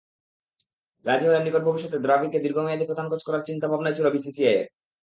[1.05, 4.67] রাজি হলে নিকট ভবিষ্যতে দ্রাবিড়কে দীর্ঘমেয়াদি প্রধান কোচ করার চিন্তাভাবনাই ছিল বিসিসিআইয়ের।